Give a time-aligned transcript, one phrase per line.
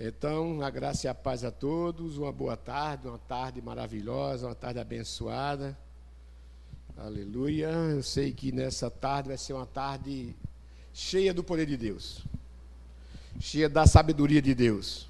[0.00, 4.54] Então, a graça e a paz a todos, uma boa tarde, uma tarde maravilhosa, uma
[4.54, 5.76] tarde abençoada.
[6.96, 7.66] Aleluia.
[7.66, 10.36] Eu sei que nessa tarde vai ser uma tarde
[10.94, 12.24] cheia do poder de Deus,
[13.40, 15.08] cheia da sabedoria de Deus.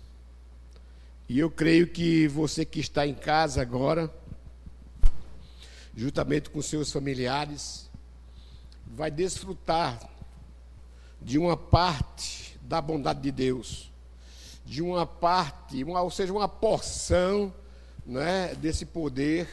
[1.28, 4.10] E eu creio que você que está em casa agora,
[5.94, 7.90] juntamente com seus familiares,
[8.86, 10.00] vai desfrutar
[11.20, 13.88] de uma parte da bondade de Deus
[14.68, 17.54] de uma parte, uma, ou seja, uma porção
[18.04, 19.48] né, desse poder,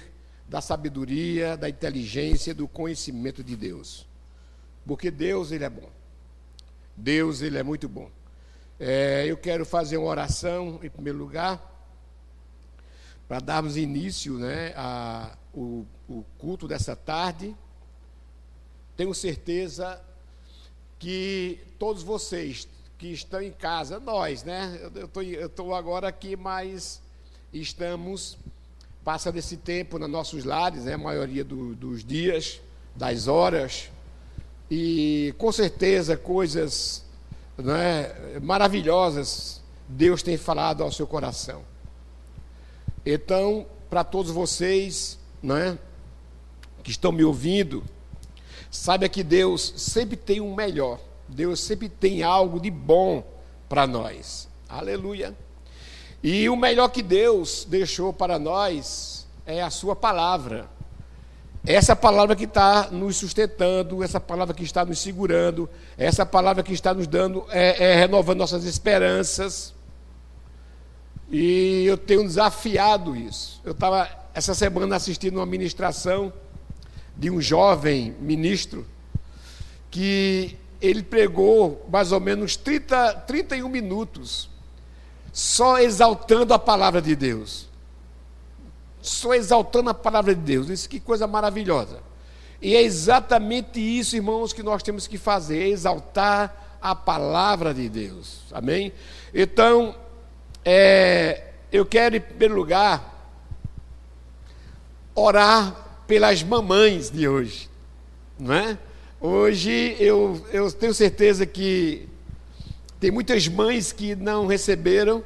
[0.46, 4.06] da sabedoria, da inteligência, do conhecimento de Deus.
[4.86, 5.90] Porque Deus, Ele é bom.
[6.98, 8.12] Deus, Ele é muito bom.
[8.78, 11.62] É, eu quero fazer uma oração, em primeiro lugar,
[13.26, 17.56] para darmos início né, a, o, o culto dessa tarde.
[18.98, 20.02] Tenho certeza
[21.00, 24.80] que todos vocês que estão em casa, nós, né?
[24.96, 27.02] Eu estou agora aqui, mas
[27.54, 28.38] estamos
[29.04, 30.94] passando esse tempo nos nossos lares, né?
[30.94, 32.62] A maioria do, dos dias,
[32.96, 33.90] das horas,
[34.70, 37.04] e com certeza coisas
[37.58, 41.64] né, maravilhosas Deus tem falado ao seu coração.
[43.06, 45.78] Então, para todos vocês, né,
[46.84, 47.84] que estão me ouvindo,
[48.72, 51.00] saiba que Deus sempre tem um melhor.
[51.28, 53.24] Deus sempre tem algo de bom
[53.68, 54.48] para nós.
[54.68, 55.36] Aleluia.
[56.24, 60.68] E o melhor que Deus deixou para nós é a Sua palavra.
[61.68, 65.68] Essa palavra que está nos sustentando, essa palavra que está nos segurando,
[65.98, 69.74] essa palavra que está nos dando, é, é renovando nossas esperanças.
[71.32, 73.62] E eu tenho desafiado isso.
[73.64, 76.32] Eu estava essa semana assistindo uma ministração
[77.18, 78.86] de um jovem ministro
[79.90, 84.50] que ele pregou mais ou menos 30, 31 minutos,
[85.32, 87.68] só exaltando a palavra de Deus.
[89.02, 90.70] Só exaltando a palavra de Deus.
[90.70, 92.00] Isso que coisa maravilhosa.
[92.62, 98.42] E é exatamente isso, irmãos, que nós temos que fazer: exaltar a palavra de Deus.
[98.52, 98.94] Amém?
[99.34, 99.96] Então,
[100.64, 103.30] é, eu quero, em primeiro lugar,
[105.14, 105.76] orar
[106.08, 107.70] pelas mamães de hoje,
[108.40, 108.78] não é?
[109.20, 112.08] Hoje eu, eu tenho certeza que
[113.00, 115.24] tem muitas mães que não receberam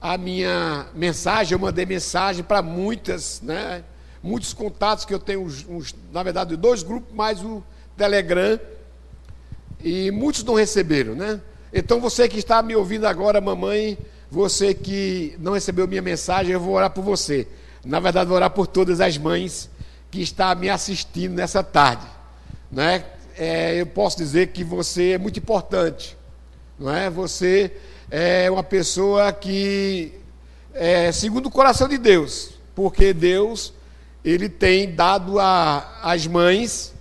[0.00, 3.84] a minha mensagem, eu mandei mensagem para muitas, né?
[4.20, 7.62] Muitos contatos que eu tenho, uns, na verdade, dois grupos, mais o
[7.96, 8.58] Telegram,
[9.82, 11.40] e muitos não receberam, né?
[11.72, 13.96] Então você que está me ouvindo agora, mamãe,
[14.28, 17.46] você que não recebeu minha mensagem, eu vou orar por você.
[17.84, 19.70] Na verdade, vou orar por todas as mães
[20.10, 22.06] que estão me assistindo nessa tarde,
[22.70, 23.04] né?
[23.40, 26.14] É, eu posso dizer que você é muito importante,
[26.78, 27.08] não é?
[27.08, 27.72] Você
[28.10, 30.12] é uma pessoa que
[30.74, 33.72] é segundo o coração de Deus, porque Deus
[34.22, 36.92] ele tem dado às mães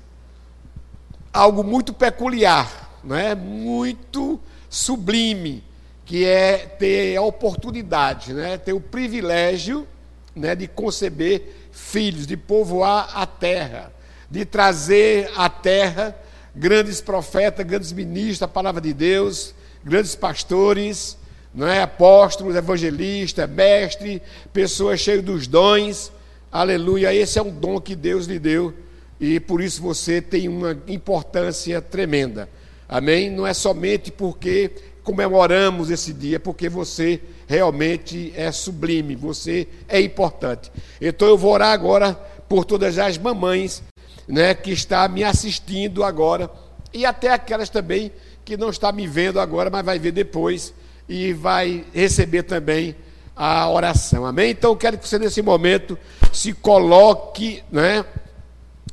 [1.33, 3.35] algo muito peculiar, não é?
[3.35, 4.39] Muito
[4.69, 5.61] sublime,
[6.05, 8.57] que é ter a oportunidade, né?
[8.57, 9.85] Ter o privilégio,
[10.33, 13.91] né, de conceber filhos, de povoar a terra,
[14.31, 16.15] de trazer à terra
[16.55, 21.17] grandes profetas, grandes ministros da palavra de Deus, grandes pastores,
[21.53, 21.81] não é?
[21.81, 24.21] apóstolos, evangelistas, mestres,
[24.53, 26.11] pessoas cheias dos dons.
[26.51, 28.73] Aleluia, esse é um dom que Deus lhe deu
[29.19, 32.49] e por isso você tem uma importância tremenda.
[32.87, 33.29] Amém?
[33.29, 34.71] Não é somente porque
[35.03, 40.71] comemoramos esse dia, é porque você realmente é sublime, você é importante.
[41.01, 42.13] Então eu vou orar agora
[42.47, 43.83] por todas as mamães
[44.29, 46.49] né, que está me assistindo agora,
[46.93, 48.11] e até aquelas também
[48.45, 50.71] que não está me vendo agora, mas vai ver depois
[51.07, 52.95] e vai receber também
[53.35, 54.25] a oração.
[54.25, 54.51] Amém?
[54.51, 55.97] Então eu quero que você nesse momento
[56.31, 58.05] se coloque, né,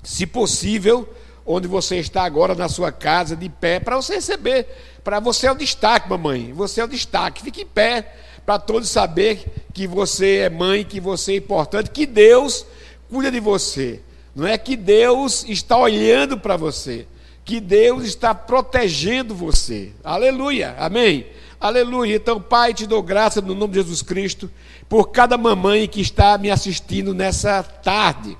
[0.03, 1.07] se possível,
[1.45, 4.67] onde você está agora na sua casa de pé, para você receber.
[5.05, 6.53] Para você é o destaque, mamãe.
[6.53, 7.43] Você é o destaque.
[7.43, 8.13] Fique em pé
[8.45, 12.67] para todos saber que você é mãe, que você é importante, que Deus
[13.09, 14.01] cuida de você.
[14.37, 17.07] Não é que Deus está olhando para você,
[17.43, 19.93] que Deus está protegendo você.
[20.05, 21.27] Aleluia, amém.
[21.59, 22.17] Aleluia.
[22.17, 24.51] Então, Pai, te dou graça no nome de Jesus Cristo
[24.91, 28.37] por cada mamãe que está me assistindo nessa tarde.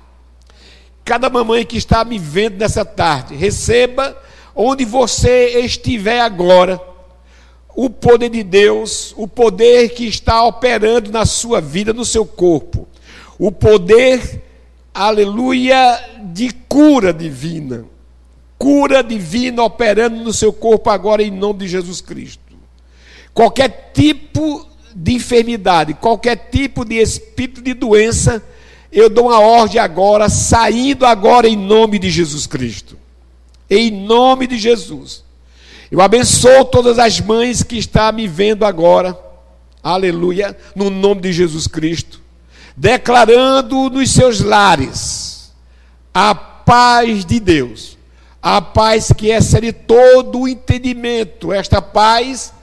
[1.03, 4.15] Cada mamãe que está me vendo nessa tarde, receba
[4.53, 6.79] onde você estiver agora
[7.75, 12.87] o poder de Deus, o poder que está operando na sua vida, no seu corpo,
[13.39, 14.46] o poder
[15.05, 15.99] aleluia,
[16.33, 17.85] de cura divina.
[18.57, 22.41] Cura divina operando no seu corpo agora em nome de Jesus Cristo.
[23.33, 28.43] Qualquer tipo de enfermidade, qualquer tipo de espírito de doença,
[28.91, 32.97] eu dou uma ordem agora, saindo agora em nome de Jesus Cristo.
[33.69, 35.23] Em nome de Jesus.
[35.91, 39.17] Eu abençoo todas as mães que estão me vendo agora.
[39.83, 42.26] Aleluia, no nome de Jesus Cristo.
[42.79, 45.51] Declarando nos seus lares
[46.13, 47.97] a paz de Deus.
[48.39, 51.51] A paz que excede todo o entendimento.
[51.51, 52.53] Esta paz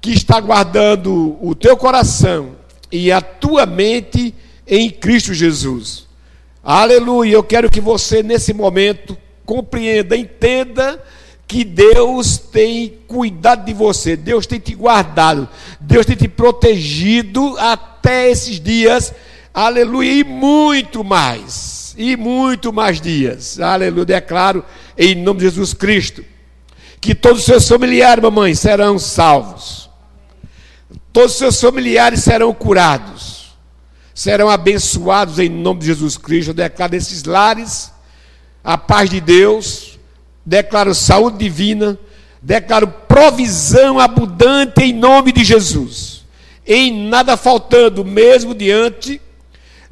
[0.00, 2.56] que está guardando o teu coração
[2.90, 4.34] e a tua mente
[4.66, 6.08] em Cristo Jesus.
[6.62, 7.34] Aleluia.
[7.34, 9.16] Eu quero que você, nesse momento,
[9.46, 11.00] compreenda, entenda
[11.46, 15.48] que Deus tem cuidado de você, Deus tem te guardado,
[15.78, 19.12] Deus tem te protegido até esses dias,
[19.52, 24.64] aleluia, e muito mais, e muito mais dias, aleluia, declaro
[24.96, 26.24] em nome de Jesus Cristo,
[27.00, 29.82] que todos os seus familiares, mamãe, serão salvos,
[31.12, 33.54] Todos os seus familiares serão curados,
[34.14, 36.48] serão abençoados em nome de Jesus Cristo.
[36.48, 37.92] Eu declaro esses lares
[38.64, 39.98] a paz de Deus,
[40.44, 41.98] declaro saúde divina,
[42.40, 46.24] declaro provisão abundante em nome de Jesus.
[46.66, 49.20] Em nada faltando, mesmo diante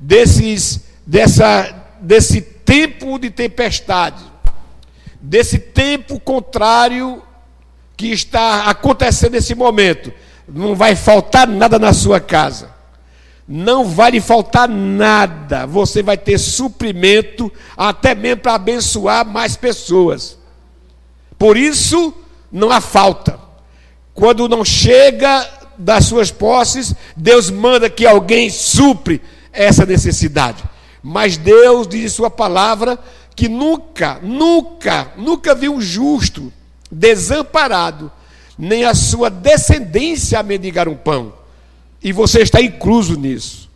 [0.01, 4.25] desses, dessa, desse tempo de tempestade,
[5.21, 7.23] desse tempo contrário
[7.97, 10.11] que está acontecendo nesse momento
[10.53, 12.71] não vai faltar nada na sua casa.
[13.47, 15.67] Não vai lhe faltar nada.
[15.67, 20.39] Você vai ter suprimento, até mesmo para abençoar mais pessoas.
[21.39, 22.15] Por isso,
[22.51, 23.39] não há falta.
[24.15, 25.49] Quando não chega
[25.79, 29.21] das suas posses, Deus manda que alguém supre
[29.53, 30.63] essa necessidade.
[31.03, 32.99] Mas Deus diz em Sua palavra
[33.35, 36.53] que nunca, nunca, nunca viu um justo
[36.91, 38.11] desamparado
[38.61, 41.33] nem a sua descendência a mendigar um pão.
[42.03, 43.71] E você está incluso nisso.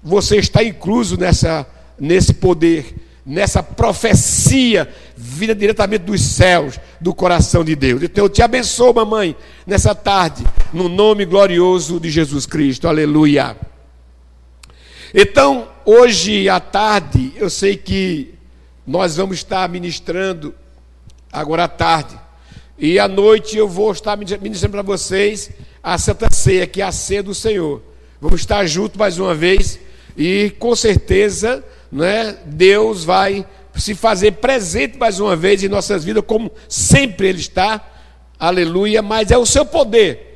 [0.00, 1.66] Você está incluso nessa,
[1.98, 2.94] nesse poder,
[3.26, 8.00] nessa profecia vinda diretamente dos céus, do coração de Deus.
[8.04, 9.34] Então eu te abençoo, mamãe,
[9.66, 12.86] nessa tarde, no nome glorioso de Jesus Cristo.
[12.86, 13.56] Aleluia.
[15.14, 18.34] Então, hoje à tarde, eu sei que
[18.86, 20.54] nós vamos estar ministrando
[21.32, 22.14] agora à tarde
[22.78, 25.50] e à noite eu vou estar ministrando para vocês
[25.82, 27.82] a Santa Ceia, que é a ceia do Senhor.
[28.20, 29.78] Vamos estar juntos mais uma vez
[30.14, 36.24] e com certeza né, Deus vai se fazer presente mais uma vez em nossas vidas,
[36.26, 37.82] como sempre Ele está.
[38.38, 39.00] Aleluia.
[39.00, 40.27] Mas é o seu poder,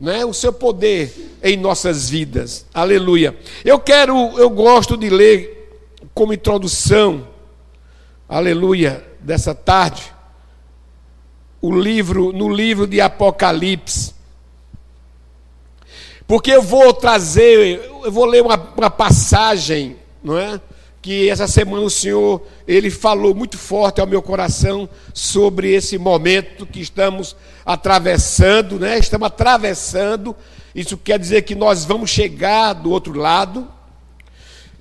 [0.00, 2.66] né, o seu poder em nossas vidas.
[2.72, 3.36] Aleluia.
[3.64, 5.80] Eu quero, eu gosto de ler
[6.14, 7.28] como introdução,
[8.28, 10.12] aleluia, dessa tarde
[11.60, 14.14] o livro, no livro de Apocalipse.
[16.26, 20.60] Porque eu vou trazer, eu vou ler uma, uma passagem, não é?
[21.02, 26.66] Que essa semana o Senhor, ele falou muito forte ao meu coração sobre esse momento
[26.66, 28.98] que estamos atravessando, né?
[28.98, 30.36] Estamos atravessando.
[30.74, 33.66] Isso quer dizer que nós vamos chegar do outro lado.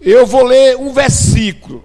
[0.01, 1.83] Eu vou ler um versículo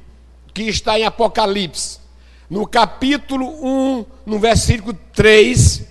[0.53, 2.05] que está em Apocalipse
[2.49, 5.83] no capítulo 1, no versículo 3,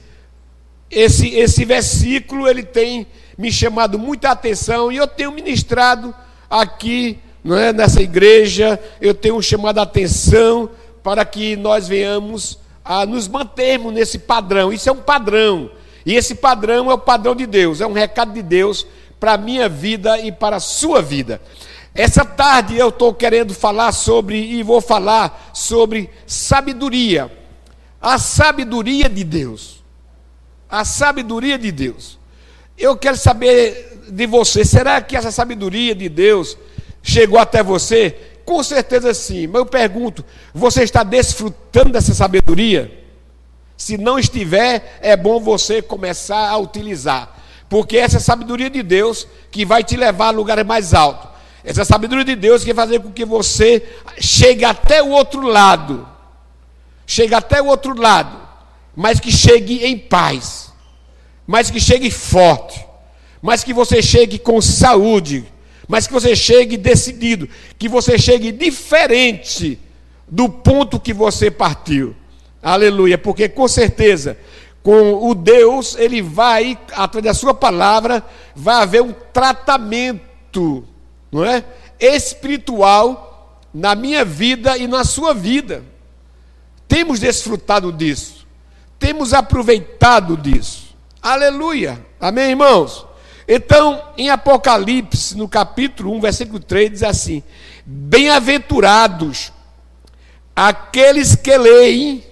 [0.90, 3.08] esse, esse versículo ele tem
[3.38, 6.14] me chamado muita atenção e eu tenho ministrado
[6.50, 10.70] aqui não é, nessa igreja, eu tenho chamado a atenção
[11.04, 14.72] para que nós venhamos a nos mantermos nesse padrão.
[14.72, 15.70] Isso é um padrão.
[16.06, 18.88] E esse padrão é o padrão de Deus, é um recado de Deus
[19.20, 21.42] para a minha vida e para a sua vida.
[21.94, 27.32] Essa tarde eu estou querendo falar sobre, e vou falar sobre sabedoria.
[28.02, 29.84] A sabedoria de Deus.
[30.70, 32.18] A sabedoria de Deus.
[32.78, 36.58] Eu quero saber de você, será que essa sabedoria de Deus
[37.04, 38.18] chegou até você?
[38.44, 43.04] Com certeza sim, mas eu pergunto: você está desfrutando dessa sabedoria?
[43.78, 47.38] Se não estiver, é bom você começar a utilizar,
[47.70, 51.34] porque essa é a sabedoria de Deus que vai te levar a lugares mais altos.
[51.64, 53.82] Essa sabedoria de Deus quer fazer com que você
[54.20, 56.08] chegue até o outro lado.
[57.08, 58.38] Chegue até o outro lado.
[58.96, 60.74] Mas que chegue em paz.
[61.48, 62.86] Mas que chegue forte.
[63.42, 65.46] Mas que você chegue com saúde.
[65.88, 67.50] Mas que você chegue decidido.
[67.78, 69.80] Que você chegue diferente
[70.28, 72.16] do ponto que você partiu.
[72.62, 73.18] Aleluia.
[73.18, 74.38] Porque com certeza
[74.82, 78.22] com o Deus, ele vai, através da sua palavra,
[78.54, 80.84] vai haver um tratamento
[81.34, 81.66] não é?
[82.00, 85.84] Espiritual na minha vida e na sua vida.
[86.88, 88.46] Temos desfrutado disso.
[89.00, 90.96] Temos aproveitado disso.
[91.20, 92.06] Aleluia.
[92.22, 93.08] Amém, irmãos?
[93.48, 97.44] Então, em Apocalipse, no capítulo 1, versículo 3, diz assim:
[97.86, 99.52] Bem-aventurados
[100.56, 102.24] aqueles que leem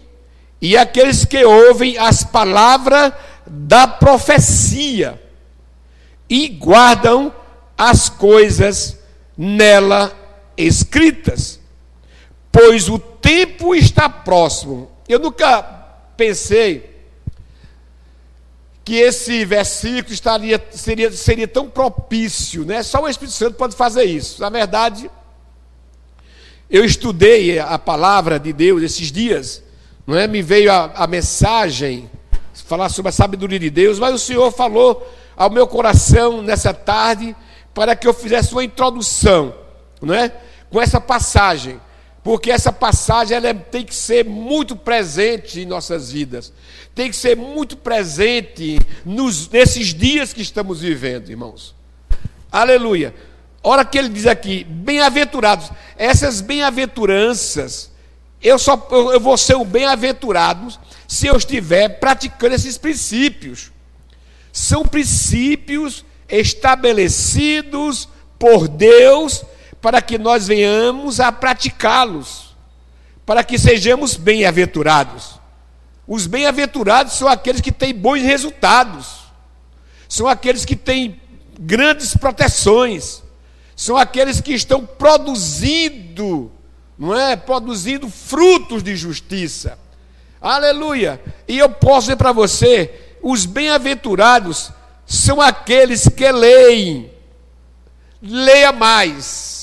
[0.62, 3.14] e aqueles que ouvem as palavras
[3.46, 5.22] da profecia
[6.30, 7.34] e guardam
[7.78, 9.00] as coisas
[9.38, 10.16] nela
[10.56, 11.60] escritas,
[12.52, 14.90] pois o tempo está próximo.
[15.10, 15.62] Eu nunca
[16.16, 16.91] pensei
[18.92, 22.84] que esse versículo estaria, seria, seria tão propício, né?
[22.84, 24.42] Só o Espírito Santo pode fazer isso.
[24.42, 25.10] Na verdade,
[26.70, 29.64] eu estudei a palavra de Deus esses dias,
[30.06, 30.28] não é?
[30.28, 32.12] Me veio a, a mensagem
[32.54, 37.34] falar sobre a sabedoria de Deus, mas o Senhor falou ao meu coração nessa tarde
[37.74, 39.56] para que eu fizesse uma introdução,
[40.02, 40.34] não é?
[40.70, 41.80] Com essa passagem
[42.24, 46.54] porque essa passagem ela é, tem que ser muito presente em nossas vidas,
[46.94, 51.76] tem que ser muito presente nos, nesses dias que estamos vivendo, irmãos.
[52.52, 53.14] Aleluia.
[53.64, 57.92] Ora que ele diz aqui, bem-aventurados, essas bem-aventuranças,
[58.42, 60.74] eu só eu vou ser um bem-aventurado
[61.08, 63.72] se eu estiver praticando esses princípios.
[64.52, 68.10] São princípios estabelecidos
[68.40, 69.46] por Deus
[69.82, 72.56] para que nós venhamos a praticá-los,
[73.26, 75.40] para que sejamos bem-aventurados.
[76.08, 79.22] Os bem-aventurados são aqueles que têm bons resultados,
[80.08, 81.20] são aqueles que têm
[81.60, 83.24] grandes proteções,
[83.76, 86.52] são aqueles que estão produzindo,
[86.98, 87.36] não é?
[87.36, 89.80] Produzindo frutos de justiça.
[90.40, 91.20] Aleluia!
[91.48, 94.72] E eu posso dizer para você: os bem-aventurados
[95.08, 97.10] são aqueles que leem.
[98.22, 99.61] Leia mais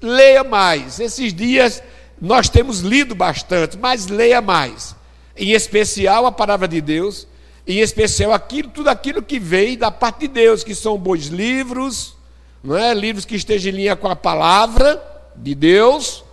[0.00, 1.00] leia mais.
[1.00, 1.82] Esses dias
[2.20, 4.94] nós temos lido bastante, mas leia mais.
[5.36, 7.26] Em especial a palavra de Deus,
[7.66, 12.16] em especial aquilo, tudo aquilo que vem da parte de Deus, que são bons livros,
[12.62, 12.94] não é?
[12.94, 15.02] Livros que estejam em linha com a palavra
[15.36, 16.24] de Deus.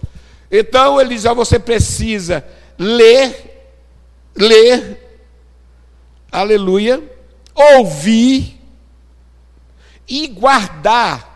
[0.49, 2.45] Então ele você precisa
[2.77, 3.75] ler,
[4.35, 5.19] ler,
[6.31, 7.03] aleluia,
[7.53, 8.59] ouvir
[10.07, 11.32] e guardar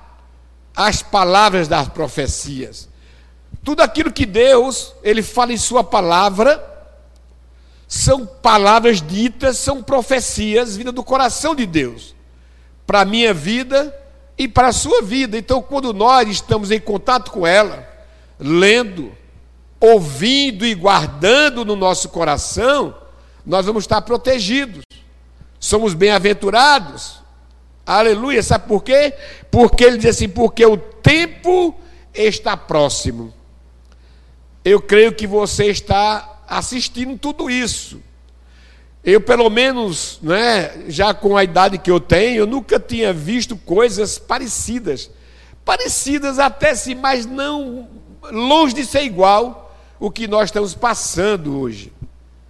[0.78, 2.88] as palavras das profecias.
[3.64, 6.64] Tudo aquilo que Deus, ele fala em sua palavra,
[7.88, 12.16] são palavras ditas, são profecias vindas do coração de Deus,
[12.86, 13.94] para a minha vida
[14.38, 15.36] e para a sua vida.
[15.36, 17.88] Então, quando nós estamos em contato com ela,
[18.40, 19.12] lendo,
[19.80, 22.96] ouvindo e guardando no nosso coração,
[23.44, 24.84] nós vamos estar protegidos.
[25.60, 27.17] Somos bem-aventurados,
[27.88, 28.44] Aleluia.
[28.44, 29.13] Sabe por quê?
[29.50, 31.74] Porque ele diz assim: porque o tempo
[32.13, 33.34] está próximo.
[34.65, 38.01] Eu creio que você está assistindo tudo isso.
[39.01, 43.56] Eu, pelo menos, né, já com a idade que eu tenho, eu nunca tinha visto
[43.56, 45.10] coisas parecidas.
[45.63, 47.88] Parecidas até sim, mas não
[48.29, 51.94] longe de ser igual o que nós estamos passando hoje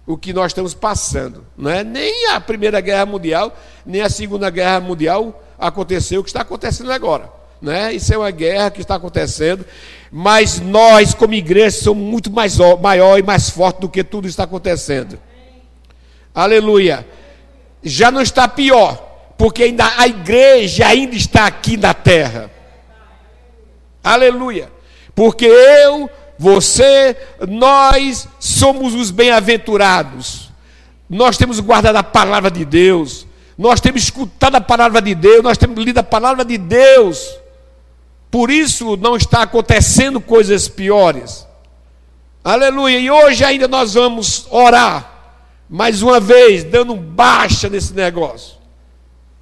[0.08, 1.44] o que nós estamos passando.
[1.54, 1.84] Não é?
[1.84, 6.90] Nem a Primeira Guerra Mundial, nem a Segunda Guerra Mundial aconteceu o que está acontecendo
[6.90, 7.30] agora.
[7.60, 7.92] Não é?
[7.92, 9.66] Isso é uma guerra que está acontecendo,
[10.10, 14.44] mas nós, como igreja, somos muito mais, maior e mais forte do que tudo está
[14.44, 15.18] acontecendo.
[16.34, 17.06] Aleluia.
[17.82, 18.96] Já não está pior,
[19.36, 22.50] porque ainda a igreja ainda está aqui na terra.
[24.02, 24.72] Aleluia.
[25.14, 27.16] Porque eu você,
[27.48, 30.50] nós somos os bem-aventurados.
[31.08, 33.26] Nós temos guardado a palavra de Deus.
[33.56, 35.42] Nós temos escutado a palavra de Deus.
[35.42, 37.28] Nós temos lido a palavra de Deus.
[38.30, 41.46] Por isso não está acontecendo coisas piores.
[42.44, 42.98] Aleluia.
[42.98, 45.14] E hoje ainda nós vamos orar.
[45.68, 48.56] Mais uma vez, dando baixa nesse negócio.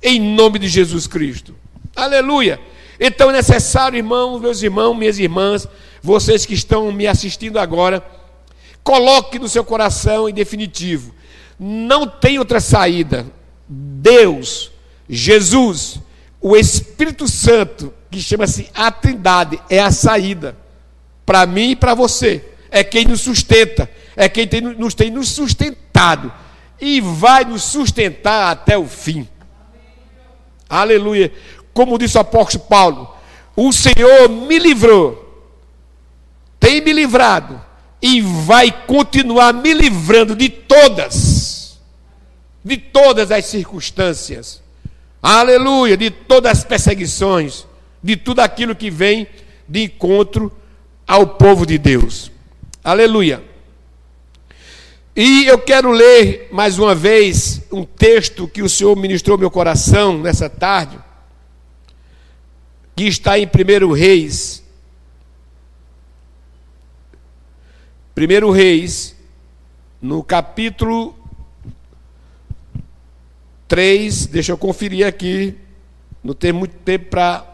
[0.02, 1.54] Em nome de Jesus Cristo.
[1.94, 2.58] Aleluia.
[2.98, 5.68] Então é necessário, irmãos, meus irmãos, minhas irmãs,
[6.06, 8.00] vocês que estão me assistindo agora,
[8.84, 11.12] coloque no seu coração em definitivo:
[11.58, 13.26] não tem outra saída.
[13.68, 14.70] Deus,
[15.08, 15.98] Jesus,
[16.40, 20.56] o Espírito Santo, que chama-se a Trindade, é a saída
[21.26, 22.52] para mim e para você.
[22.70, 26.32] É quem nos sustenta, é quem tem, nos tem nos sustentado
[26.80, 29.28] e vai nos sustentar até o fim.
[30.68, 31.32] Aleluia.
[31.74, 33.12] Como disse o apóstolo Paulo,
[33.56, 35.25] o Senhor me livrou
[36.66, 37.62] tem me livrado
[38.02, 41.78] e vai continuar me livrando de todas,
[42.64, 44.60] de todas as circunstâncias,
[45.22, 47.64] aleluia, de todas as perseguições,
[48.02, 49.28] de tudo aquilo que vem
[49.68, 50.50] de encontro
[51.06, 52.32] ao povo de Deus,
[52.82, 53.44] aleluia.
[55.14, 60.18] E eu quero ler mais uma vez um texto que o Senhor ministrou meu coração
[60.18, 60.98] nessa tarde,
[62.96, 64.65] que está em 1 Reis.
[68.18, 69.14] 1 Reis,
[70.00, 71.14] no capítulo
[73.68, 75.54] 3, deixa eu conferir aqui,
[76.24, 77.44] não tem muito tempo para.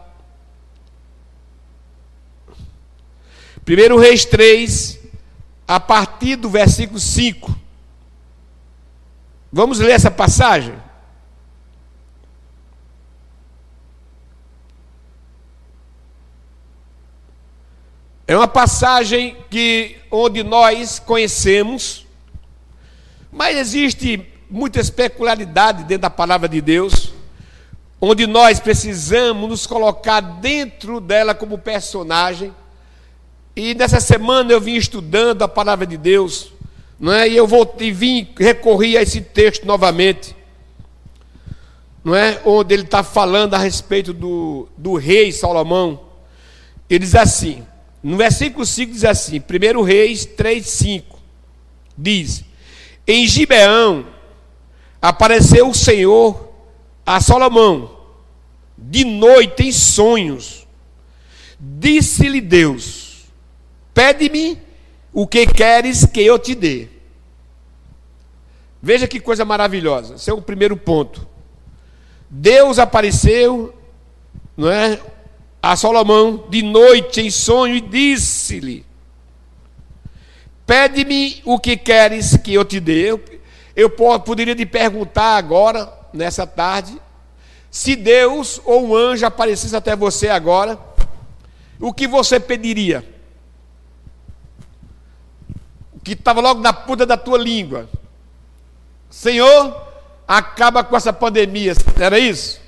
[3.67, 4.99] 1 Reis 3,
[5.67, 7.53] a partir do versículo 5.
[9.51, 10.75] Vamos ler essa passagem?
[18.25, 22.07] É uma passagem que onde nós conhecemos,
[23.29, 27.11] mas existe muita especularidade dentro da palavra de Deus,
[27.99, 32.53] onde nós precisamos nos colocar dentro dela como personagem.
[33.55, 36.53] E nessa semana eu vim estudando a palavra de Deus,
[36.97, 37.27] não é?
[37.27, 40.33] E eu voltei, vim recorrer a esse texto novamente,
[42.01, 42.39] não é?
[42.45, 45.99] Onde ele está falando a respeito do, do rei Salomão.
[46.89, 47.65] Ele diz assim:
[48.03, 51.19] no versículo 5 diz assim, 1 Reis 3, 5,
[51.97, 52.43] diz,
[53.07, 54.05] em Gibeão
[55.01, 56.49] apareceu o Senhor
[57.05, 57.97] a Salomão,
[58.77, 60.67] de noite em sonhos,
[61.57, 63.23] disse-lhe Deus,
[63.93, 64.57] pede-me
[65.13, 66.89] o que queres que eu te dê.
[68.81, 71.25] Veja que coisa maravilhosa, esse é o primeiro ponto.
[72.29, 73.73] Deus apareceu,
[74.57, 74.99] não é?
[75.63, 78.85] A Salomão de noite em sonho e disse-lhe:
[80.65, 83.17] Pede-me o que queres que eu te dê.
[83.73, 87.01] Eu, poderia te perguntar agora, nessa tarde,
[87.71, 90.77] se Deus ou um anjo aparecesse até você agora,
[91.79, 93.07] o que você pediria?
[95.93, 97.89] O que estava logo na ponta da tua língua.
[99.09, 99.81] Senhor,
[100.27, 101.73] acaba com essa pandemia.
[101.99, 102.61] Era isso?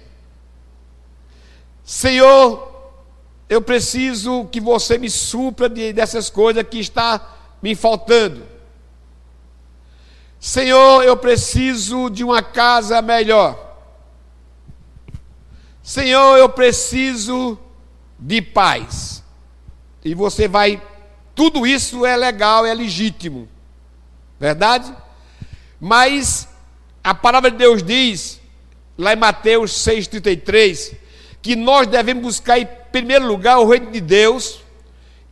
[1.84, 2.75] Senhor,
[3.48, 7.22] eu preciso que você me supra de, dessas coisas que está
[7.62, 8.44] me faltando.
[10.40, 13.78] Senhor, eu preciso de uma casa melhor.
[15.82, 17.58] Senhor, eu preciso
[18.20, 19.24] de paz.
[20.04, 20.82] E você vai,
[21.34, 23.48] tudo isso é legal, é legítimo,
[24.40, 24.94] verdade?
[25.80, 26.48] Mas
[27.04, 28.42] a palavra de Deus diz,
[28.98, 30.96] lá em Mateus 6,33,
[31.46, 34.62] que nós devemos buscar em primeiro lugar o reino de Deus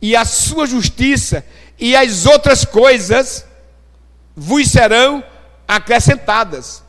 [0.00, 1.44] e a sua justiça,
[1.76, 3.44] e as outras coisas
[4.36, 5.24] vos serão
[5.66, 6.84] acrescentadas.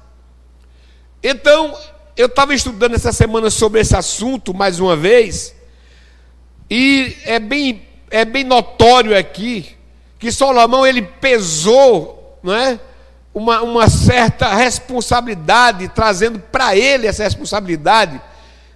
[1.24, 1.76] Então,
[2.16, 5.56] eu estava estudando essa semana sobre esse assunto mais uma vez,
[6.70, 9.76] e é bem, é bem notório aqui
[10.20, 12.80] que Salomão ele pesou, não é?
[13.34, 18.22] Uma, uma certa responsabilidade, trazendo para ele essa responsabilidade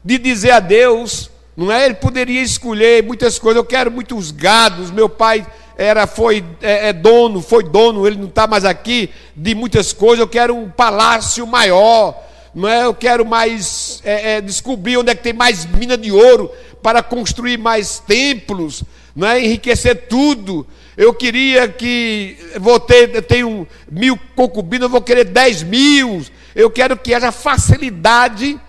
[0.09, 1.85] de dizer a Deus, não é?
[1.85, 3.57] Ele poderia escolher muitas coisas.
[3.57, 4.89] Eu quero muitos gados.
[4.89, 5.45] Meu pai
[5.77, 8.07] era, foi é, é dono, foi dono.
[8.07, 10.19] Ele não está mais aqui de muitas coisas.
[10.19, 12.17] Eu quero um palácio maior.
[12.55, 12.85] Não é?
[12.85, 17.03] Eu quero mais é, é, descobrir onde é que tem mais mina de ouro para
[17.03, 18.83] construir mais templos,
[19.15, 19.39] não é?
[19.39, 20.65] Enriquecer tudo.
[20.97, 26.25] Eu queria que vou ter, eu tenho mil concubinas, eu vou querer dez mil.
[26.55, 28.59] Eu quero que haja facilidade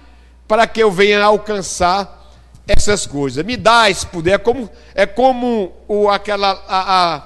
[0.51, 2.29] para que eu venha alcançar
[2.67, 3.45] essas coisas.
[3.45, 4.33] Me dá esse poder.
[4.33, 7.23] É como, é como o, aquela, a, a,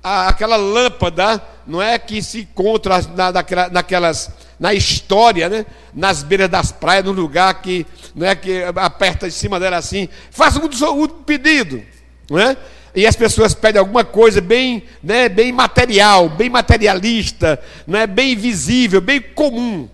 [0.00, 1.98] a, aquela lâmpada, não é?
[1.98, 5.66] Que se encontra na, naquela, naquelas, na história, né?
[5.92, 8.36] Nas beiras das praias, no lugar que, não é?
[8.36, 10.08] Que aperta em cima dela assim.
[10.30, 11.82] Faça um, um pedido,
[12.30, 12.56] não é?
[12.94, 17.58] e as pessoas pedem alguma coisa bem, né, bem material, bem materialista,
[17.90, 19.88] é bem visível, bem comum.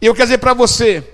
[0.00, 1.04] Eu quero dizer para você,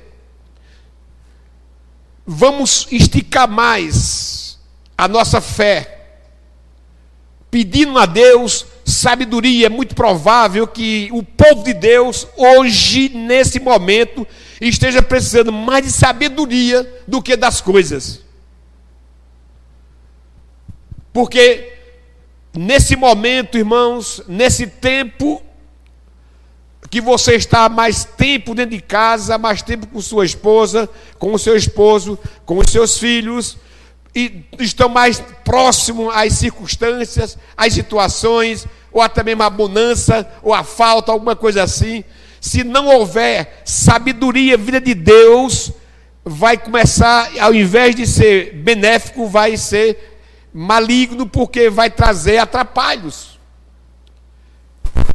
[2.26, 4.58] vamos esticar mais
[4.96, 6.16] a nossa fé,
[7.50, 9.66] pedindo a Deus sabedoria.
[9.66, 14.26] É muito provável que o povo de Deus, hoje, nesse momento,
[14.60, 18.20] esteja precisando mais de sabedoria do que das coisas.
[21.12, 21.72] Porque
[22.54, 25.42] nesse momento, irmãos, nesse tempo,
[26.92, 30.86] que você está mais tempo dentro de casa, mais tempo com sua esposa,
[31.18, 33.56] com o seu esposo, com os seus filhos,
[34.14, 40.62] e estão mais próximos às circunstâncias, às situações, ou até mesmo a bonança, ou a
[40.62, 42.04] falta, alguma coisa assim.
[42.38, 45.72] Se não houver sabedoria, vida de Deus,
[46.22, 50.20] vai começar, ao invés de ser benéfico, vai ser
[50.52, 53.40] maligno, porque vai trazer atrapalhos.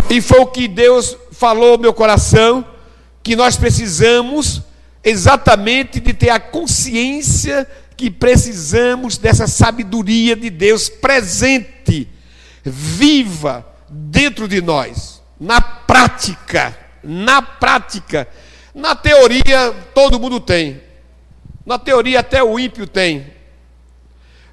[0.10, 2.66] E foi o que Deus falou meu coração,
[3.22, 4.64] que nós precisamos
[5.04, 12.08] exatamente de ter a consciência que precisamos dessa sabedoria de Deus presente,
[12.64, 18.28] viva dentro de nós, na prática, na prática.
[18.74, 20.82] Na teoria todo mundo tem.
[21.66, 23.28] Na teoria até o ímpio tem.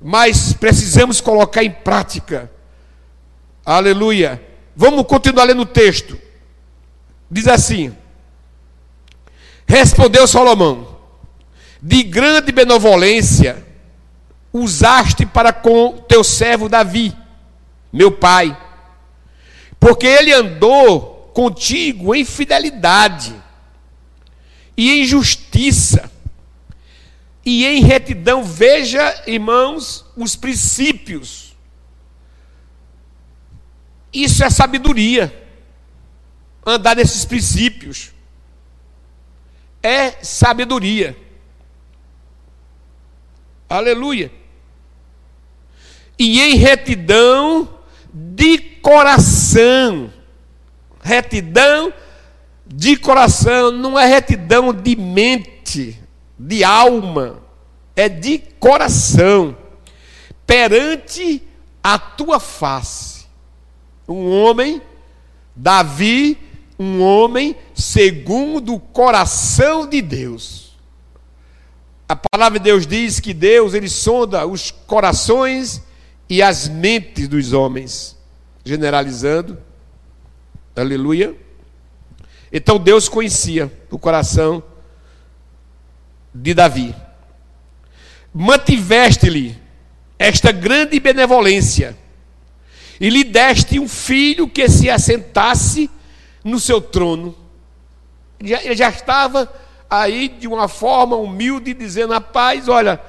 [0.01, 2.51] Mas precisamos colocar em prática.
[3.65, 4.43] Aleluia.
[4.77, 6.24] Vamos continuar lendo o texto.
[7.31, 7.97] Diz assim:
[9.67, 10.99] Respondeu Salomão:
[11.83, 13.65] De grande benevolência
[14.53, 17.17] usaste para com teu servo Davi,
[17.93, 18.57] meu pai,
[19.81, 23.35] porque ele andou contigo em fidelidade
[24.77, 26.11] e em justiça
[27.45, 28.45] e em retidão.
[28.45, 31.55] Veja, irmãos, os princípios.
[34.13, 35.44] Isso é sabedoria.
[36.67, 38.13] Andar nesses princípios
[39.83, 41.17] é sabedoria.
[43.69, 44.33] Aleluia.
[46.19, 47.69] E em retidão
[48.13, 50.13] de coração.
[51.03, 51.93] Retidão
[52.67, 56.01] de coração não é retidão de mente,
[56.39, 57.43] de alma,
[57.95, 59.57] é de coração.
[60.47, 61.43] Perante
[61.83, 63.27] a tua face.
[64.09, 64.81] Um homem,
[65.55, 66.39] Davi,
[66.79, 70.77] um homem segundo o coração de Deus.
[72.09, 75.83] A palavra de Deus diz que Deus ele sonda os corações
[76.29, 78.17] e as mentes dos homens,
[78.65, 79.59] generalizando.
[80.77, 81.35] Aleluia.
[82.53, 84.63] Então Deus conhecia o coração
[86.35, 86.95] de Davi.
[88.33, 89.57] Mantiveste-lhe
[90.19, 91.97] esta grande benevolência
[93.01, 95.91] e lhe deste um filho que se assentasse
[96.45, 97.35] no seu trono.
[98.39, 99.51] Ele já estava
[99.89, 103.01] aí de uma forma humilde, dizendo: Rapaz, olha,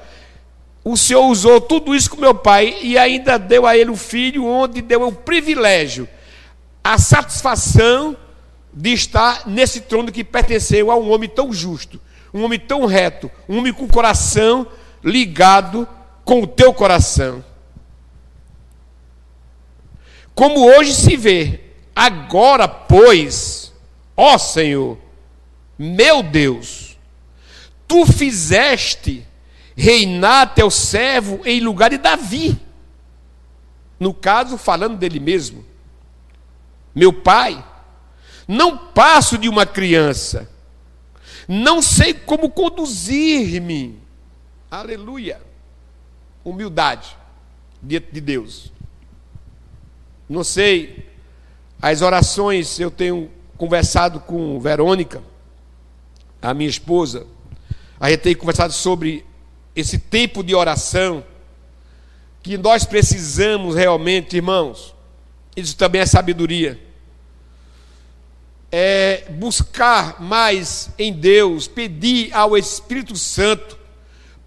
[0.82, 4.46] o Senhor usou tudo isso com meu pai e ainda deu a ele um filho,
[4.46, 6.08] onde deu o privilégio,
[6.82, 8.16] a satisfação
[8.72, 12.00] de estar nesse trono que pertenceu a um homem tão justo,
[12.32, 14.66] um homem tão reto, um homem com o coração
[15.02, 15.88] ligado
[16.24, 17.44] com o teu coração.
[20.34, 21.65] Como hoje se vê,
[21.96, 23.72] Agora, pois,
[24.14, 24.98] ó Senhor,
[25.78, 26.98] meu Deus,
[27.88, 29.26] tu fizeste
[29.74, 32.60] reinar teu servo em lugar de Davi.
[33.98, 35.64] No caso, falando dele mesmo.
[36.94, 37.64] Meu pai,
[38.46, 40.50] não passo de uma criança,
[41.48, 43.98] não sei como conduzir-me.
[44.70, 45.40] Aleluia.
[46.44, 47.16] Humildade
[47.82, 48.70] diante de Deus.
[50.28, 51.15] Não sei
[51.80, 55.22] as orações, eu tenho conversado com Verônica,
[56.40, 57.26] a minha esposa,
[57.98, 59.24] a gente tem conversado sobre
[59.74, 61.24] esse tempo de oração
[62.42, 64.94] que nós precisamos realmente, irmãos.
[65.56, 66.80] Isso também é sabedoria.
[68.70, 73.78] É buscar mais em Deus, pedir ao Espírito Santo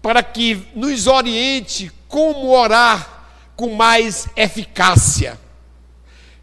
[0.00, 5.38] para que nos oriente como orar com mais eficácia.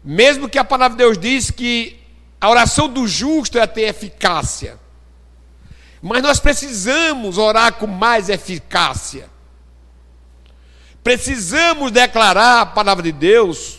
[0.02, 1.98] Mesmo que a palavra de Deus diz que
[2.40, 4.78] a oração do justo é ter eficácia.
[6.00, 9.28] Mas nós precisamos orar com mais eficácia.
[11.02, 13.78] Precisamos declarar a palavra de Deus,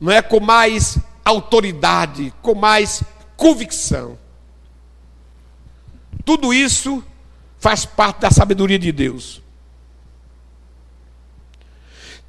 [0.00, 3.02] não é com mais autoridade, com mais
[3.36, 4.18] convicção.
[6.24, 7.02] Tudo isso
[7.58, 9.42] faz parte da sabedoria de Deus.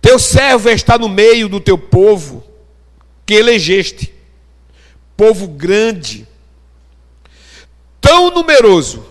[0.02, 2.51] Teu servo está no meio do teu povo
[3.32, 4.14] que elegeste,
[5.16, 6.28] povo grande,
[8.02, 9.06] tão numeroso,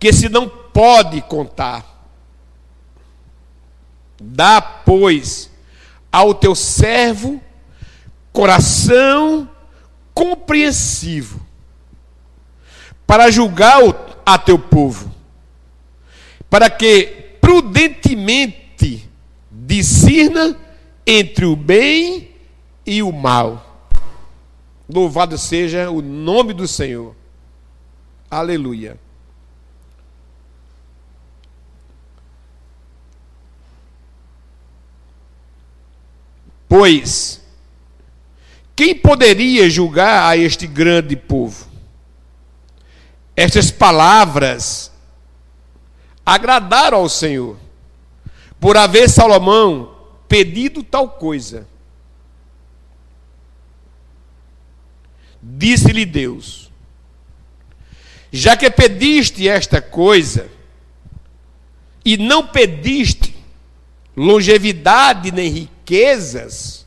[0.00, 2.10] que se não pode contar.
[4.20, 5.48] Dá, pois,
[6.10, 7.40] ao teu servo
[8.32, 9.48] coração
[10.12, 11.40] compreensivo,
[13.06, 13.78] para julgar
[14.26, 15.08] a teu povo,
[16.50, 19.08] para que prudentemente
[19.52, 20.58] discirna
[21.06, 22.29] entre o bem
[22.90, 23.88] e o mal.
[24.92, 27.14] Louvado seja o nome do Senhor.
[28.28, 28.98] Aleluia.
[36.68, 37.40] Pois,
[38.74, 41.68] quem poderia julgar a este grande povo?
[43.36, 44.90] Estas palavras
[46.26, 47.56] agradaram ao Senhor,
[48.58, 49.94] por haver Salomão
[50.28, 51.68] pedido tal coisa.
[55.42, 56.70] Disse-lhe Deus:
[58.30, 60.48] Já que pediste esta coisa,
[62.04, 63.36] e não pediste
[64.16, 66.86] longevidade nem riquezas,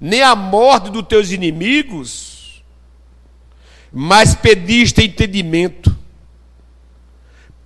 [0.00, 2.62] nem a morte dos teus inimigos,
[3.92, 5.96] mas pediste entendimento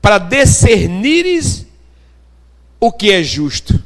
[0.01, 1.67] para discernires
[2.79, 3.83] o que é justo.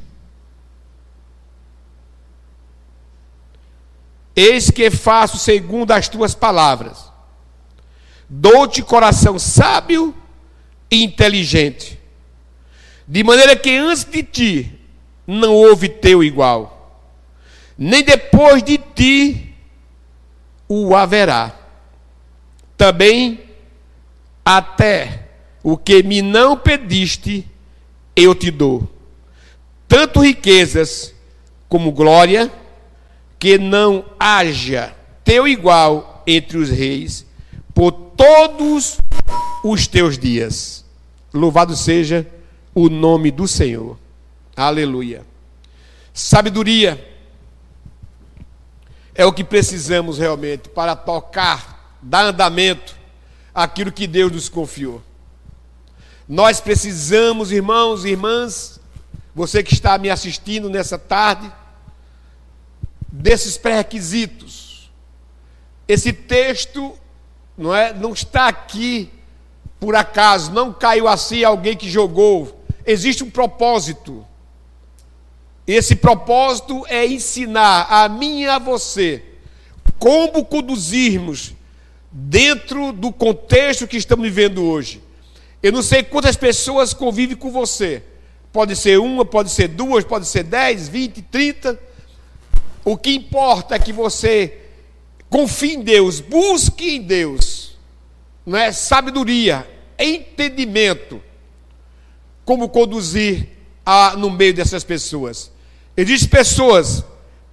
[4.35, 7.13] Eis que faço segundo as tuas palavras.
[8.29, 10.15] Dou-te coração sábio
[10.91, 12.01] e inteligente,
[13.07, 14.81] de maneira que antes de ti
[15.27, 17.01] não houve teu igual,
[17.77, 19.55] nem depois de ti
[20.69, 21.55] o haverá.
[22.77, 23.41] Também
[24.45, 25.29] até
[25.63, 27.49] o que me não pediste,
[28.17, 28.89] eu te dou,
[29.87, 31.15] tanto riquezas
[31.69, 32.51] como glória
[33.45, 37.27] que não haja teu igual entre os reis
[37.75, 38.97] por todos
[39.63, 40.83] os teus dias.
[41.31, 42.27] Louvado seja
[42.75, 43.99] o nome do Senhor.
[44.57, 45.27] Aleluia.
[46.15, 47.07] Sabedoria
[49.15, 52.97] é o que precisamos realmente para tocar, dar andamento
[53.55, 55.03] àquilo que Deus nos confiou.
[56.27, 58.81] Nós precisamos, irmãos e irmãs,
[59.35, 61.53] você que está me assistindo nessa tarde,
[63.17, 64.91] desses pré-requisitos.
[65.87, 66.99] Esse texto
[67.57, 69.11] não é, não está aqui
[69.79, 72.65] por acaso, não caiu assim alguém que jogou.
[72.85, 74.27] Existe um propósito.
[75.67, 79.23] Esse propósito é ensinar a mim e a você
[79.99, 81.55] como conduzirmos
[82.11, 85.03] dentro do contexto que estamos vivendo hoje.
[85.63, 88.03] Eu não sei quantas pessoas convivem com você.
[88.53, 91.79] Pode ser uma, pode ser duas, pode ser dez, vinte, trinta.
[92.85, 94.59] O que importa é que você
[95.31, 97.77] confie em Deus, busque em Deus,
[98.45, 99.69] não é sabedoria,
[99.99, 101.21] entendimento,
[102.45, 103.49] como conduzir
[103.85, 105.51] a, no meio dessas pessoas.
[105.97, 107.05] Existem pessoas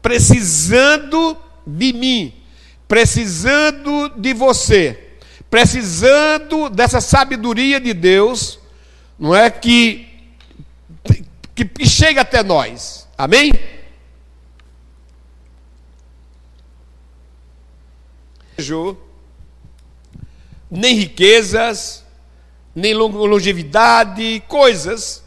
[0.02, 2.34] precisando de mim,
[2.88, 5.00] precisando de você,
[5.50, 8.60] precisando dessa sabedoria de Deus,
[9.18, 10.12] não é que
[11.56, 13.08] que, que chega até nós.
[13.18, 13.52] Amém?
[20.70, 22.06] Nem riquezas,
[22.74, 25.24] nem longevidade, coisas.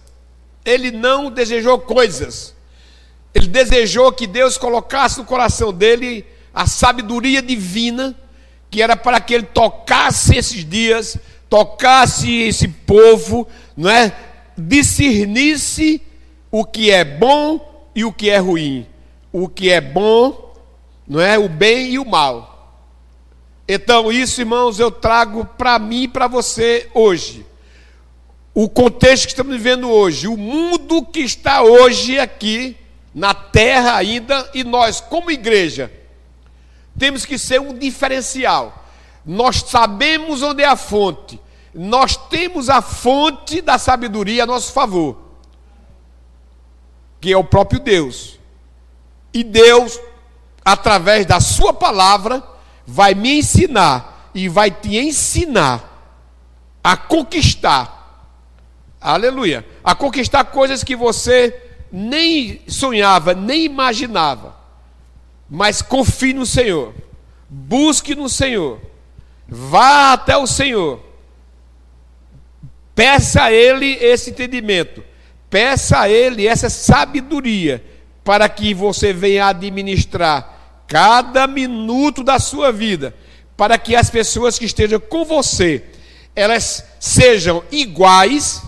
[0.65, 2.55] Ele não desejou coisas.
[3.35, 8.15] Ele desejou que Deus colocasse no coração dele a sabedoria divina,
[8.71, 11.19] que era para que ele tocasse esses dias,
[11.51, 14.17] tocasse esse povo, não é?
[14.57, 16.01] Discernisse
[16.51, 18.87] o que é bom e o que é ruim,
[19.33, 20.55] o que é bom,
[21.07, 21.37] não é?
[21.37, 22.54] O bem e o mal.
[23.67, 27.47] Então, isso, irmãos, eu trago para mim e para você hoje.
[28.53, 32.77] O contexto que estamos vivendo hoje, o mundo que está hoje aqui
[33.15, 35.91] na terra ainda, e nós, como igreja,
[36.99, 38.85] temos que ser um diferencial.
[39.25, 41.41] Nós sabemos onde é a fonte,
[41.75, 45.19] nós temos a fonte da sabedoria a nosso favor,
[47.21, 48.39] que é o próprio Deus.
[49.33, 49.99] E Deus,
[50.65, 52.54] através da Sua palavra,
[52.87, 55.91] vai me ensinar e vai te ensinar
[56.83, 58.31] a conquistar.
[59.01, 59.65] Aleluia.
[59.83, 64.57] A conquistar coisas que você nem sonhava, nem imaginava.
[65.49, 66.95] Mas confie no Senhor.
[67.49, 68.81] Busque no Senhor.
[69.47, 71.01] Vá até o Senhor.
[72.95, 75.05] Peça a Ele esse entendimento.
[75.49, 77.85] Peça a Ele essa sabedoria
[78.25, 80.54] para que você venha administrar
[80.87, 83.15] cada minuto da sua vida,
[83.57, 85.83] para que as pessoas que estejam com você,
[86.35, 88.63] elas sejam iguais,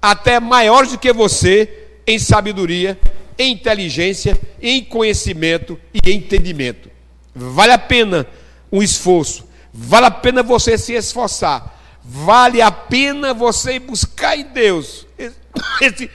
[0.00, 2.98] até maiores do que você, em sabedoria,
[3.38, 6.90] em inteligência, em conhecimento e entendimento.
[7.34, 8.26] Vale a pena
[8.72, 15.06] um esforço, vale a pena você se esforçar, vale a pena você buscar em Deus
[15.80, 16.10] esse,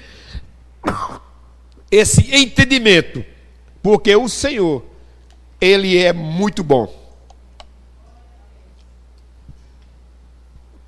[1.89, 3.23] esse entendimento,
[3.81, 4.83] porque o Senhor
[5.65, 6.93] ele é muito bom.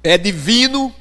[0.04, 0.94] É divino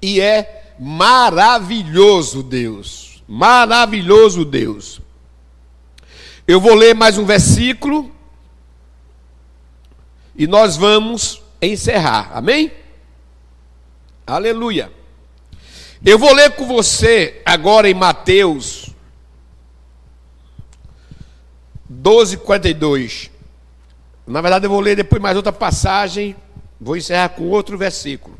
[0.00, 3.22] e é maravilhoso Deus.
[3.28, 5.00] Maravilhoso Deus.
[6.46, 8.10] Eu vou ler mais um versículo
[10.34, 12.32] e nós vamos encerrar.
[12.34, 12.72] Amém?
[14.26, 14.90] Aleluia.
[16.04, 18.91] Eu vou ler com você agora em Mateus
[22.00, 23.30] 12, 42.
[24.26, 26.36] Na verdade, eu vou ler depois mais outra passagem,
[26.82, 28.36] Vou encerrar com outro versículo.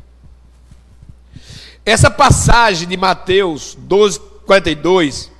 [1.85, 5.31] Essa passagem de Mateus 12, 42,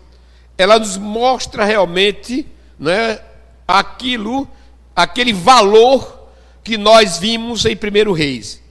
[0.57, 2.47] ela nos mostra realmente
[2.79, 3.19] né,
[3.67, 4.47] aquilo,
[4.95, 6.29] aquele valor
[6.63, 8.61] que nós vimos em 1 Reis,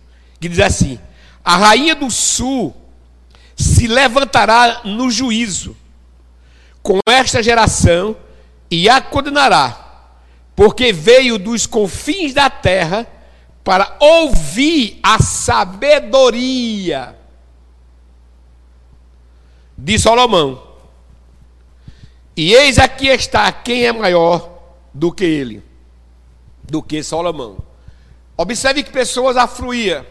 [0.41, 0.99] que diz assim:
[1.45, 2.75] a rainha do sul
[3.55, 5.77] se levantará no juízo
[6.83, 8.17] com esta geração
[8.73, 10.17] e a condenará,
[10.57, 13.07] porque veio dos confins da terra
[13.63, 17.15] para ouvir a sabedoria
[19.77, 20.69] de Salomão.
[22.35, 24.51] E eis aqui está quem é maior
[24.95, 25.63] do que ele,
[26.63, 27.59] do que Salomão.
[28.39, 30.03] Observe que pessoas afluíam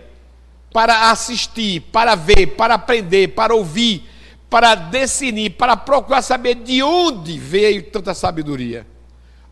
[0.72, 4.08] para assistir, para ver, para aprender, para ouvir,
[4.52, 8.86] para definir, para procurar saber de onde veio tanta sabedoria.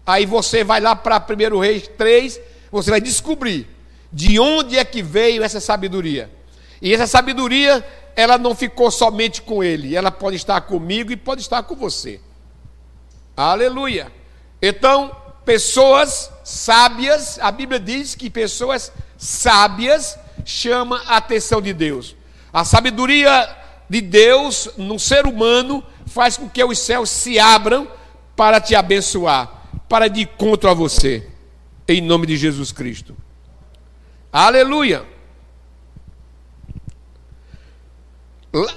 [0.06, 2.38] Aí você vai lá para 1 Reis 3,
[2.70, 3.66] você vai descobrir
[4.12, 6.30] de onde é que veio essa sabedoria.
[6.82, 7.82] E essa sabedoria,
[8.14, 12.20] ela não ficou somente com ele, ela pode estar comigo e pode estar com você.
[13.38, 14.12] Aleluia.
[14.62, 22.18] Então, pessoas sábias, a Bíblia diz que pessoas sábias chama a atenção de Deus.
[22.52, 23.59] A sabedoria
[23.90, 27.88] de Deus no ser humano faz com que os céus se abram
[28.36, 31.28] para te abençoar, para de encontro a você,
[31.88, 33.18] em nome de Jesus Cristo.
[34.32, 35.04] Aleluia.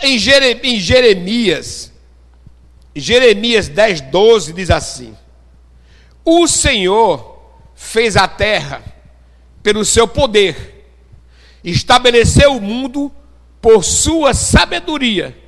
[0.03, 1.93] Em Jeremias,
[2.95, 5.17] Jeremias 10, 12 diz assim:
[6.25, 7.41] O Senhor
[7.75, 8.83] fez a terra
[9.63, 10.91] pelo seu poder,
[11.63, 13.13] estabeleceu o mundo
[13.63, 15.39] por sua sabedoria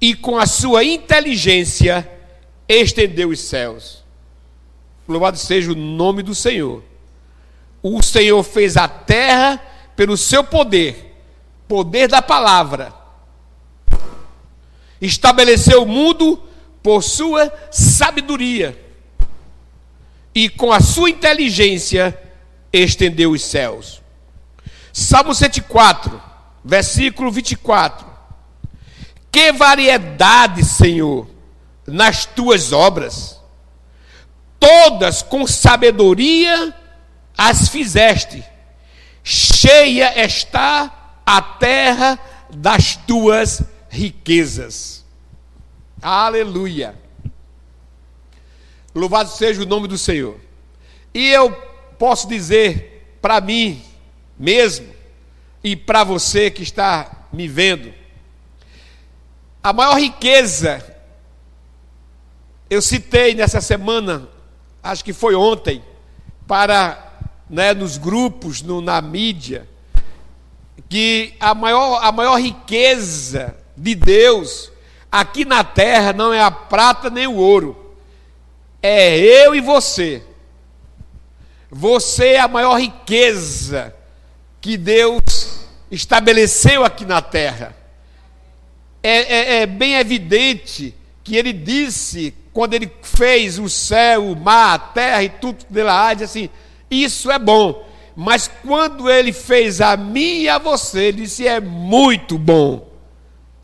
[0.00, 2.10] e com a sua inteligência
[2.68, 4.04] estendeu os céus.
[5.08, 6.82] Louvado seja o nome do Senhor.
[7.80, 9.62] O Senhor fez a terra
[9.94, 11.16] pelo seu poder,
[11.68, 12.92] poder da palavra.
[15.00, 16.42] Estabeleceu o mundo
[16.82, 18.76] por sua sabedoria
[20.34, 22.18] e com a sua inteligência
[22.72, 24.02] estendeu os céus.
[24.92, 26.25] Salmo 104,
[26.66, 28.06] versículo 24.
[29.30, 31.28] Que variedade, Senhor,
[31.86, 33.40] nas tuas obras,
[34.58, 36.74] todas com sabedoria
[37.38, 38.44] as fizeste,
[39.22, 42.18] cheia está a terra
[42.50, 45.04] das tuas riquezas.
[46.02, 46.94] Aleluia.
[48.94, 50.40] Louvado seja o nome do Senhor.
[51.12, 51.52] E eu
[51.98, 53.82] posso dizer para mim
[54.38, 54.95] mesmo
[55.66, 57.92] e para você que está me vendo,
[59.60, 60.80] a maior riqueza,
[62.70, 64.28] eu citei nessa semana,
[64.80, 65.82] acho que foi ontem,
[66.46, 67.18] para
[67.50, 69.68] né, nos grupos, no, na mídia,
[70.88, 74.70] que a maior, a maior riqueza de Deus
[75.10, 77.96] aqui na terra não é a prata nem o ouro,
[78.80, 80.22] é eu e você.
[81.68, 83.95] Você é a maior riqueza
[84.66, 85.60] que Deus
[85.92, 87.72] estabeleceu aqui na terra.
[89.00, 94.74] É, é, é, bem evidente que ele disse, quando ele fez o céu, o mar,
[94.74, 96.50] a terra e tudo dela há, assim:
[96.90, 97.86] Isso é bom.
[98.16, 102.90] Mas quando ele fez a mim e a você, ele disse: É muito bom.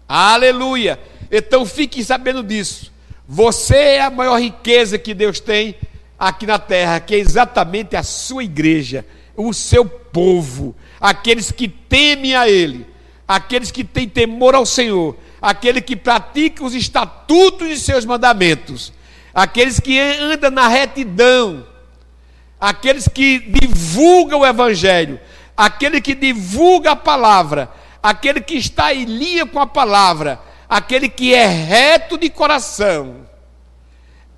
[0.06, 1.00] Aleluia.
[1.32, 2.92] Então fique sabendo disso.
[3.26, 5.74] Você é a maior riqueza que Deus tem
[6.16, 12.36] aqui na terra, que é exatamente a sua igreja, o seu povo, aqueles que temem
[12.36, 12.86] a Ele,
[13.26, 18.92] aqueles que têm temor ao Senhor, aquele que pratica os estatutos e seus mandamentos,
[19.34, 21.66] aqueles que andam na retidão,
[22.60, 25.18] aqueles que divulgam o Evangelho,
[25.56, 27.68] aquele que divulga a palavra,
[28.00, 30.38] aquele que está em linha com a palavra,
[30.68, 33.26] aquele que é reto de coração.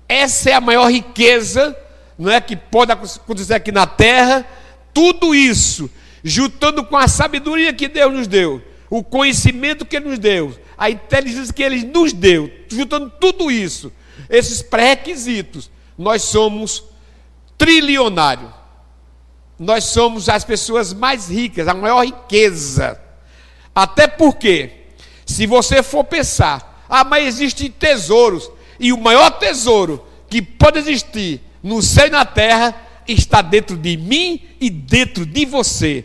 [0.09, 1.77] Essa é a maior riqueza,
[2.17, 4.45] não é que pode acontecer aqui na terra.
[4.91, 5.89] Tudo isso,
[6.27, 8.59] juntando com a sabedoria que Deus nos deu,
[8.89, 13.93] o conhecimento que Ele nos deu, a inteligência que Ele nos deu, juntando tudo isso,
[14.27, 16.83] esses pré-requisitos, nós somos
[17.59, 18.49] trilionários.
[19.57, 22.99] Nós somos as pessoas mais ricas, a maior riqueza.
[23.73, 24.71] Até porque,
[25.25, 28.49] se você for pensar, ah, mas existem tesouros,
[28.79, 32.75] e o maior tesouro que pode existir no céu e na terra
[33.07, 36.03] está dentro de mim e dentro de você.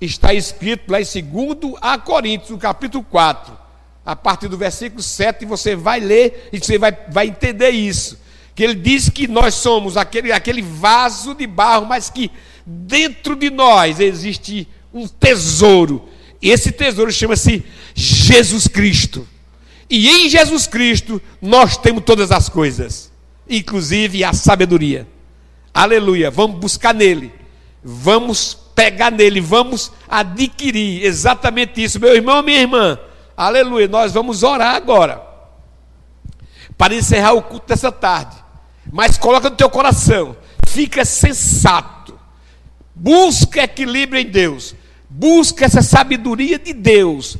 [0.00, 3.56] Está escrito lá em 2 a Coríntios, no capítulo 4,
[4.04, 8.18] a partir do versículo 7, você vai ler e você vai, vai entender isso.
[8.54, 12.30] Que ele diz que nós somos aquele, aquele vaso de barro, mas que
[12.64, 16.08] dentro de nós existe um tesouro.
[16.40, 19.26] E esse tesouro chama-se Jesus Cristo.
[19.88, 23.12] E em Jesus Cristo nós temos todas as coisas,
[23.48, 25.06] inclusive a sabedoria.
[25.72, 26.30] Aleluia.
[26.30, 27.32] Vamos buscar nele.
[27.84, 31.98] Vamos pegar nele, vamos adquirir exatamente isso.
[31.98, 32.98] Meu irmão, minha irmã.
[33.36, 33.88] Aleluia.
[33.88, 35.20] Nós vamos orar agora.
[36.78, 38.36] Para encerrar o culto dessa tarde.
[38.92, 40.36] Mas coloca no teu coração.
[40.68, 42.16] Fica sensato.
[42.94, 44.76] Busca equilíbrio em Deus.
[45.08, 47.38] Busca essa sabedoria de Deus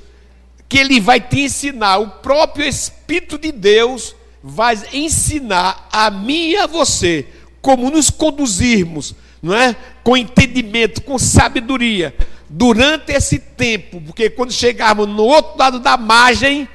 [0.68, 6.56] que ele vai te ensinar, o próprio Espírito de Deus vai ensinar a mim e
[6.56, 7.26] a você
[7.60, 9.76] como nos conduzirmos, não é?
[10.02, 12.14] Com entendimento, com sabedoria
[12.48, 16.68] durante esse tempo, porque quando chegarmos no outro lado da margem,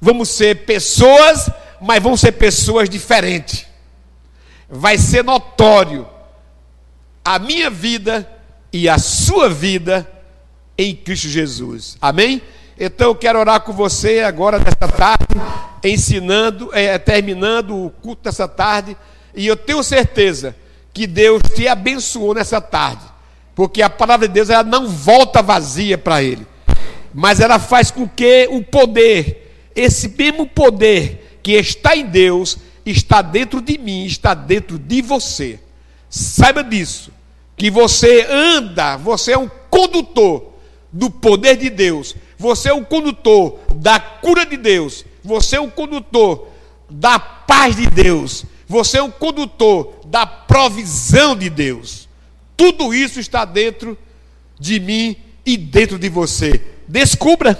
[0.00, 1.50] vamos ser pessoas,
[1.80, 3.66] mas vão ser pessoas diferentes.
[4.68, 6.08] Vai ser notório
[7.24, 8.28] a minha vida
[8.72, 10.10] e a sua vida
[10.76, 11.96] em Cristo Jesus.
[12.00, 12.42] Amém?
[12.78, 15.26] Então eu quero orar com você agora nesta tarde,
[15.84, 18.96] ensinando, é, terminando o culto dessa tarde,
[19.34, 20.56] e eu tenho certeza
[20.92, 23.02] que Deus te abençoou nessa tarde,
[23.54, 26.46] porque a palavra de Deus ela não volta vazia para ele,
[27.14, 33.22] mas ela faz com que o poder, esse mesmo poder que está em Deus, está
[33.22, 35.58] dentro de mim, está dentro de você.
[36.08, 37.10] Saiba disso,
[37.56, 40.52] que você anda, você é um condutor
[40.92, 45.04] do poder de Deus você é o condutor da cura de Deus.
[45.22, 46.48] Você é o condutor
[46.90, 48.44] da paz de Deus.
[48.66, 52.06] Você é o condutor da provisão de Deus.
[52.54, 53.96] Tudo isso está dentro
[54.60, 56.62] de mim e dentro de você.
[56.86, 57.58] Descubra.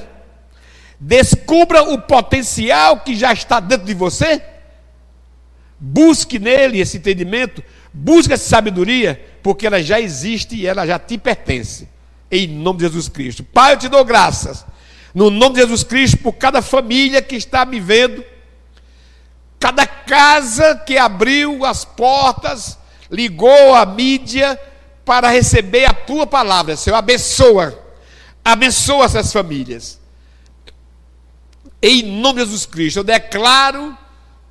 [1.01, 4.43] Descubra o potencial que já está dentro de você.
[5.81, 7.65] Busque nele esse entendimento.
[7.91, 11.89] Busque essa sabedoria, porque ela já existe e ela já te pertence.
[12.31, 13.43] Em nome de Jesus Cristo.
[13.43, 14.67] Pai, eu te dou graças
[15.15, 18.25] no nome de Jesus Cristo, por cada família que está me vendo,
[19.63, 22.77] cada casa que abriu as portas,
[23.09, 24.61] ligou a mídia
[25.05, 26.77] para receber a tua palavra.
[26.77, 27.81] Senhor, abençoa,
[28.45, 30.01] abençoa essas famílias.
[31.81, 33.97] Em nome de Jesus Cristo, eu declaro,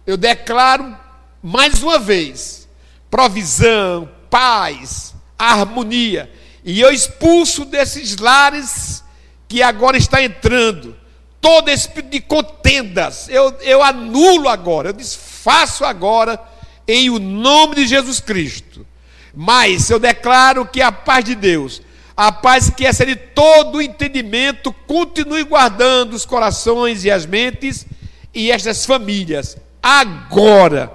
[0.07, 0.97] eu declaro
[1.43, 2.69] mais uma vez,
[3.09, 6.31] provisão, paz, harmonia,
[6.63, 9.03] e eu expulso desses lares
[9.49, 10.95] que agora está entrando,
[11.41, 16.39] todo espírito de contendas, eu, eu anulo agora, eu desfaço agora,
[16.87, 18.85] em o nome de Jesus Cristo.
[19.33, 21.81] Mas eu declaro que a paz de Deus,
[22.15, 27.87] a paz que é de todo entendimento, continue guardando os corações e as mentes
[28.33, 30.91] e estas famílias, agora,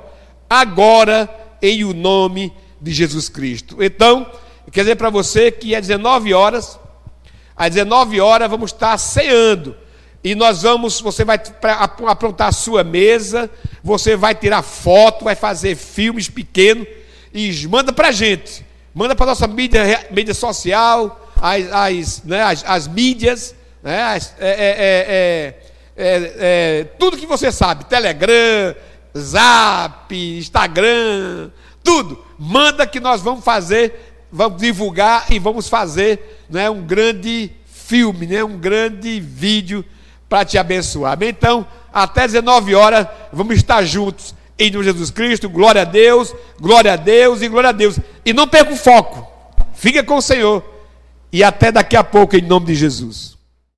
[0.49, 1.28] agora,
[1.61, 3.82] em o nome de Jesus Cristo.
[3.82, 4.30] Então,
[4.70, 6.78] quer dizer para você que é 19 horas,
[7.57, 9.74] às 19 horas vamos estar ceando.
[10.27, 11.41] E nós vamos, você vai
[12.09, 13.49] aprontar a sua mesa,
[13.81, 16.85] você vai tirar foto, vai fazer filmes pequenos
[17.33, 18.66] e manda para a gente.
[18.93, 24.35] Manda para a nossa mídia, mídia social, as, as, né, as, as mídias, né, as,
[24.41, 25.55] é é, é,
[25.97, 28.74] é, é, tudo que você sabe, Telegram,
[29.16, 31.53] Zap, Instagram,
[31.85, 32.20] tudo.
[32.37, 38.43] Manda que nós vamos fazer vamos divulgar e vamos fazer né, um grande filme, né,
[38.43, 39.85] um grande vídeo
[40.29, 41.18] para te abençoar.
[41.22, 45.49] Então, até 19 horas, vamos estar juntos em nome de Jesus Cristo.
[45.49, 47.99] Glória a Deus, glória a Deus e glória a Deus.
[48.24, 49.27] E não perca o foco.
[49.74, 50.64] Fica com o Senhor.
[51.33, 53.36] E até daqui a pouco, em nome de Jesus.